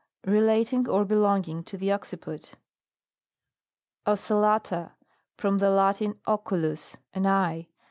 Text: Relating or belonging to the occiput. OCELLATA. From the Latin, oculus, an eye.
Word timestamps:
Relating 0.25 0.89
or 0.89 1.05
belonging 1.05 1.63
to 1.63 1.77
the 1.77 1.91
occiput. 1.91 2.55
OCELLATA. 4.07 4.93
From 5.37 5.59
the 5.59 5.69
Latin, 5.69 6.19
oculus, 6.25 6.97
an 7.13 7.27
eye. 7.27 7.67